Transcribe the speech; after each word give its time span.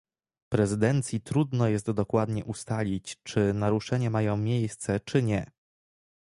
Prezydencji 0.49 1.21
trudno 1.21 1.67
jest 1.67 1.91
dokładnie 1.91 2.45
ustalić, 2.45 3.17
czy 3.23 3.53
naruszenia 3.53 4.09
mają 4.09 4.37
miejsce, 4.37 4.99
czy 4.99 5.23
nie 5.23 5.51